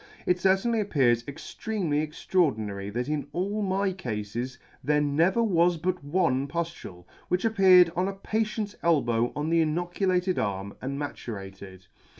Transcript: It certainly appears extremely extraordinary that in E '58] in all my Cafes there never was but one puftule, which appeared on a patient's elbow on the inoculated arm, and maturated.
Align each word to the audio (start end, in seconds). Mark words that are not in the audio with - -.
It 0.25 0.39
certainly 0.39 0.79
appears 0.79 1.23
extremely 1.27 1.99
extraordinary 1.99 2.89
that 2.89 3.07
in 3.07 3.11
E 3.19 3.21
'58] 3.21 3.29
in 3.33 3.33
all 3.33 3.61
my 3.61 3.93
Cafes 3.93 4.57
there 4.83 4.99
never 4.99 5.43
was 5.43 5.77
but 5.77 6.03
one 6.03 6.47
puftule, 6.47 7.05
which 7.27 7.45
appeared 7.45 7.91
on 7.95 8.07
a 8.07 8.13
patient's 8.13 8.75
elbow 8.81 9.31
on 9.35 9.51
the 9.51 9.61
inoculated 9.61 10.39
arm, 10.39 10.75
and 10.81 10.97
maturated. 10.99 11.85